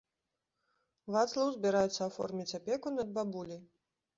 [1.17, 3.63] Вацлаў збіраецца аформіць апеку над бабуляй.